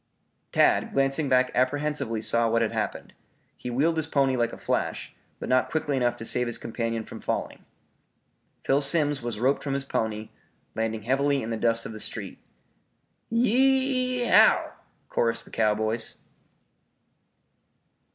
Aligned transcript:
Tad, 0.51 0.93
glancing 0.93 1.29
back 1.29 1.51
apprehensively 1.53 2.23
saw 2.23 2.49
what 2.49 2.63
had 2.63 2.71
happened. 2.71 3.13
He 3.55 3.69
wheeled 3.69 3.97
his 3.97 4.07
pony 4.07 4.35
like 4.35 4.51
a 4.51 4.57
flash, 4.57 5.13
but 5.39 5.47
not 5.47 5.69
quickly 5.69 5.95
enough 5.95 6.17
to 6.17 6.25
save 6.25 6.47
his 6.47 6.57
companion 6.57 7.03
from 7.05 7.21
falling. 7.21 7.63
Phil 8.65 8.81
Simms 8.81 9.21
was 9.21 9.39
roped 9.39 9.61
from 9.61 9.75
his 9.75 9.85
pony, 9.85 10.29
landing 10.73 11.03
heavily 11.03 11.43
in 11.43 11.51
the 11.51 11.55
dust 11.55 11.85
of 11.85 11.91
the 11.91 11.99
street. 11.99 12.39
"Y 13.29 13.45
e 13.45 14.23
o 14.25 14.27
w!" 14.31 14.69
chorused 15.07 15.45
the 15.45 15.51
cowboys. 15.51 16.17